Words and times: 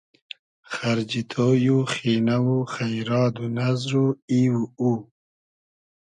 خئرجی 0.73 1.21
تۉی 1.31 1.67
و 1.77 1.79
خینۂ 1.93 2.37
و 2.55 2.57
خݷراد 2.73 3.35
و 3.43 3.45
نئزر 3.57 3.93
و 4.05 4.05
ای 4.31 4.43
و 4.55 4.59
او 4.79 4.91